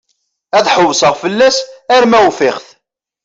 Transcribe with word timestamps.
Ad 0.57 0.65
ḥewseɣ 0.75 1.13
fell-as 1.21 1.57
arma 1.95 2.19
ufiɣ-t. 2.29 2.67